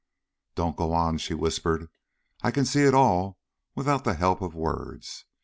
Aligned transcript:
"Don't 0.55 0.75
go 0.75 0.93
on," 0.93 1.19
she 1.19 1.35
whispered. 1.35 1.87
"I 2.41 2.49
can 2.49 2.65
see 2.65 2.85
it 2.85 2.95
all 2.95 3.37
without 3.75 4.03
the 4.03 4.15
help 4.15 4.41
of 4.41 4.55
words." 4.55 5.25